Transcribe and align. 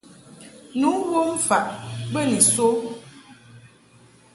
Ni 0.79 0.89
wom 1.09 1.31
faʼ 1.47 1.67
be 2.11 2.19
ni 2.29 2.39
so. 2.53 2.67